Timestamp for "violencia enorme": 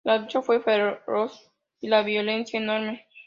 2.01-3.07